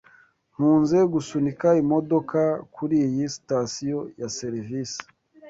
Nkunze 0.53 0.97
gusunika 1.13 1.67
imodoka 1.83 2.39
kuriyi 2.73 3.23
sitasiyo 3.35 3.99
ya 4.19 4.27
serivisi. 4.37 5.01